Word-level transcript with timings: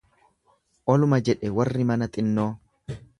Oluma 0.93 1.19
jedhe 1.29 1.53
warri 1.59 1.85
mana 1.91 2.09
xinnoo. 2.17 2.49